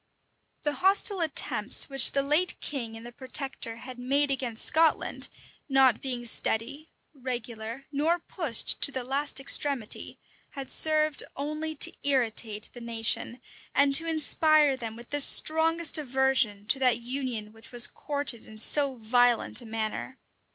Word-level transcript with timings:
The 0.63 0.73
hostile 0.81 1.21
attempts 1.21 1.87
which 1.87 2.13
the 2.13 2.23
late 2.23 2.59
king 2.59 2.97
and 2.97 3.05
the 3.05 3.11
protector 3.11 3.75
had 3.75 3.99
made 3.99 4.31
against 4.31 4.65
Scotland, 4.65 5.29
not 5.69 6.01
being 6.01 6.25
steady, 6.25 6.89
regular, 7.13 7.85
nor 7.91 8.17
pushed 8.17 8.81
to 8.81 8.91
the 8.91 9.03
last 9.03 9.39
extremity, 9.39 10.17
had 10.53 10.71
served 10.71 11.21
only 11.35 11.75
to 11.75 11.93
imitate 12.01 12.67
the 12.73 12.81
nation, 12.81 13.39
and 13.75 13.93
to 13.93 14.07
inspire 14.07 14.75
them 14.75 14.95
with 14.95 15.11
the 15.11 15.19
strongest 15.21 15.99
aversion 15.99 16.65
to 16.65 16.79
that 16.79 16.97
union 16.99 17.53
which 17.53 17.71
was 17.71 17.85
courted 17.85 18.47
in 18.47 18.57
so 18.57 18.95
violent 18.95 19.61
a 19.61 19.67
manner. 19.67 20.17